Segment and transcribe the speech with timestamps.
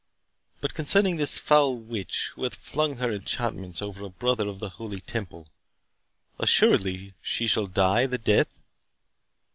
[0.61, 4.69] But concerning this foul witch, who hath flung her enchantments over a brother of the
[4.69, 5.47] Holy Temple,
[6.39, 8.59] assuredly she shall die the death."